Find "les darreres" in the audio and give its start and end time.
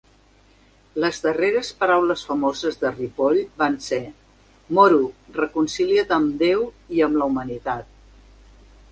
1.01-1.67